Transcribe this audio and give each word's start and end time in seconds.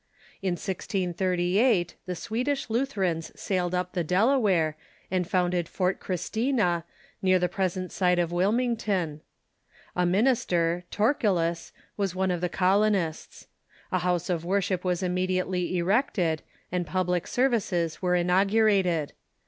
In 0.41 0.53
1638 0.53 1.93
the 2.07 2.15
Swedish 2.15 2.71
Lutherans 2.71 3.31
sailed 3.39 3.75
up 3.75 3.93
the 3.93 4.03
Delaware, 4.03 4.75
and 5.11 5.29
founded 5.29 5.69
Fort 5.69 5.99
Christina, 5.99 6.85
near 7.21 7.37
the 7.37 7.47
present 7.47 7.91
site 7.91 8.17
of 8.17 8.31
Wilmington. 8.31 9.21
A 9.95 10.07
minister, 10.07 10.85
Torkillus, 10.89 11.71
was 11.97 12.15
one 12.15 12.31
of 12.31 12.41
the 12.41 12.49
colonists. 12.49 13.45
A 13.91 13.99
house 13.99 14.27
of 14.27 14.43
worship 14.43 14.83
was 14.83 15.03
immediately 15.03 15.77
erected, 15.77 16.41
and 16.71 16.87
public 16.87 17.27
services 17.27 18.01
were 18.01 18.15
inaugurated. 18.15 19.13